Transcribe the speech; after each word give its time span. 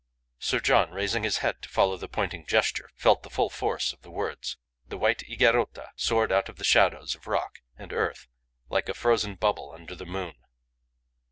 Sir 0.39 0.59
John, 0.59 0.89
raising 0.89 1.21
his 1.23 1.37
head 1.45 1.61
to 1.61 1.69
follow 1.69 1.95
the 1.95 2.07
pointing 2.09 2.47
gesture, 2.47 2.89
felt 2.95 3.21
the 3.21 3.29
full 3.29 3.51
force 3.51 3.93
of 3.93 4.01
the 4.01 4.09
words. 4.09 4.57
The 4.87 4.97
white 4.97 5.19
Higuerota 5.19 5.89
soared 5.95 6.31
out 6.31 6.49
of 6.49 6.55
the 6.55 6.63
shadows 6.63 7.13
of 7.13 7.27
rock 7.27 7.59
and 7.77 7.93
earth 7.93 8.27
like 8.67 8.89
a 8.89 8.95
frozen 8.95 9.35
bubble 9.35 9.71
under 9.71 9.93
the 9.93 10.07
moon. 10.07 10.33